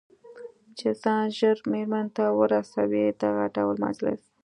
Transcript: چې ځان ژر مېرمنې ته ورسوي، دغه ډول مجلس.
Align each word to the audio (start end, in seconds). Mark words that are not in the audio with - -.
چې 0.77 0.87
ځان 1.01 1.25
ژر 1.37 1.57
مېرمنې 1.71 2.11
ته 2.15 2.25
ورسوي، 2.39 3.05
دغه 3.21 3.45
ډول 3.55 3.75
مجلس. 3.85 4.21